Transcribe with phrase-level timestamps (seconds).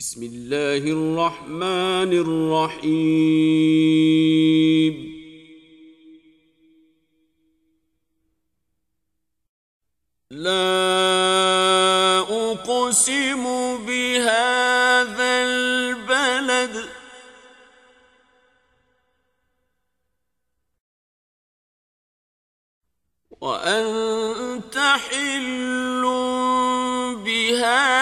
[0.00, 2.94] بسم الله الرحمن الرحيم.
[10.30, 10.78] لا
[12.30, 13.44] أقسم
[13.86, 16.88] بهذا البلد.
[23.40, 26.02] وأنت حل
[27.24, 27.97] بهذا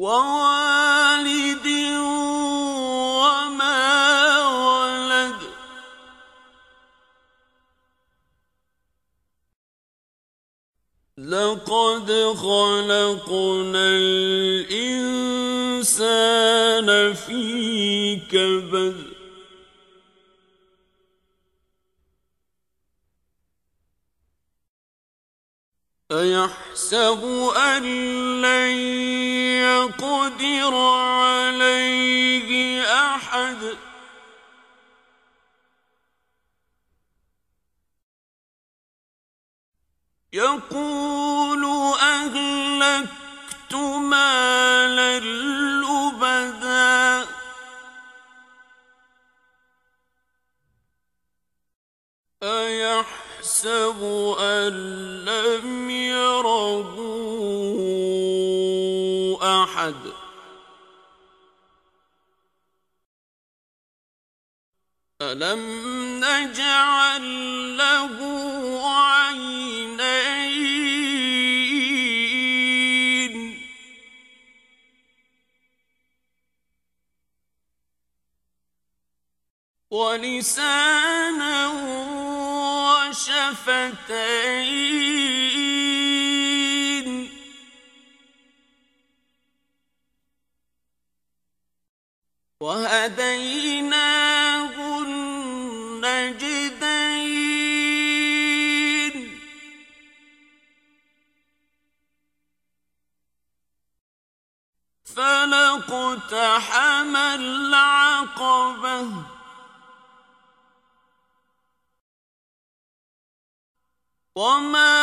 [0.00, 1.66] ووالد
[3.20, 3.82] وما
[4.48, 5.40] ولد
[11.18, 13.88] لقد خلقنا
[14.40, 15.18] الإنسان
[17.14, 18.96] في كبد
[26.12, 27.24] أيحسب
[27.56, 27.82] أن
[28.42, 29.39] لن
[29.80, 32.50] يقدر عليه
[32.84, 33.76] أحد.
[40.32, 41.64] يقول
[42.00, 45.18] أهلكت مالا
[45.82, 47.26] لبدا.
[52.42, 54.02] أيحسب
[54.40, 54.72] أن
[55.24, 57.29] لم يره
[65.22, 65.60] ألم
[66.24, 67.24] نجعل
[67.76, 68.16] له
[68.88, 70.20] عينين
[79.90, 81.66] ولسانا
[83.40, 84.20] وشفتين
[92.60, 93.89] وهديناه
[105.16, 109.06] فلاقتحم العقبة.
[114.34, 115.00] وما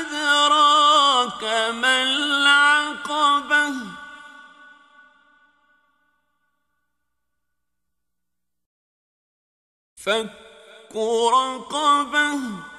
[0.00, 3.74] أدراك ما العقبة.
[9.96, 12.73] فك رقبة.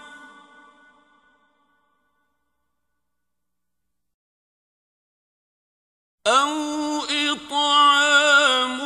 [6.27, 8.79] أو إطعام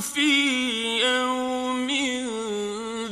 [0.00, 0.30] في
[1.02, 1.90] يوم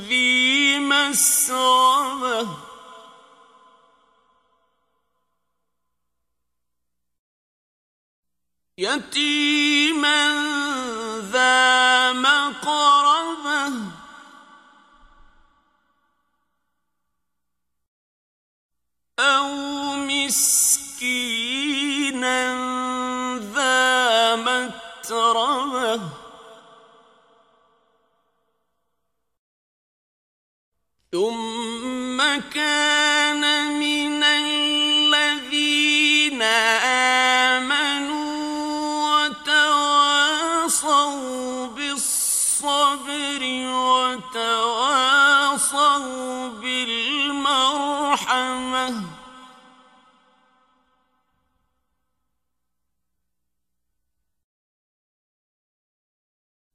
[0.09, 2.49] ذي مسغبة
[8.79, 10.29] يتيما
[11.33, 13.73] ذا مقربة
[19.19, 19.49] أو
[19.97, 21.29] مسكينا
[25.11, 26.01] متربة
[31.13, 32.19] ثم
[32.53, 33.43] كان
[33.79, 35.63] من الذين
[37.53, 38.29] آمنوا
[39.29, 40.87] وتواصوا
[41.67, 44.68] بالصبر وتواصوا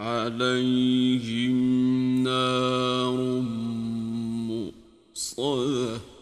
[0.00, 1.56] عليهم
[2.24, 3.16] نار
[4.48, 6.15] مؤصدة.